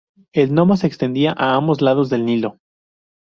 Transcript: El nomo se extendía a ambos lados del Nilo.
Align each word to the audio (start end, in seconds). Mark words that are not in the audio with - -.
El 0.33 0.55
nomo 0.55 0.77
se 0.77 0.87
extendía 0.87 1.31
a 1.37 1.53
ambos 1.55 1.79
lados 1.81 2.09
del 2.09 2.25
Nilo. 2.25 2.57